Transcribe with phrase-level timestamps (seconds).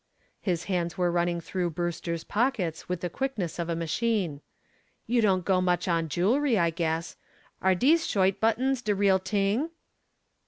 [0.41, 4.41] His hands were running through Brewster's pockets with the quickness of a machine.
[5.05, 7.17] "You don't go much on jewelry, I guess.
[7.61, 9.69] Are dese shoit buttons de real t'ing?"